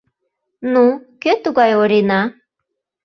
Ну, 0.73 0.83
кӧ 1.21 1.31
тугай 1.43 1.71
Орина? 1.81 2.21